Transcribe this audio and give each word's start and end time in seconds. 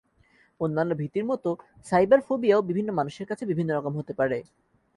অন্যান্য 0.59 0.91
ভীতির 0.95 1.25
মতো 1.25 1.49
সাইবারফোবিয়াও 1.85 2.67
বিভিন্ন 2.69 2.89
মানুষের 2.93 3.25
কাছে 3.27 3.43
বিভিন্ন 3.45 3.69
রকম 3.73 3.93
হতে 3.99 4.13
পারে। 4.13 4.37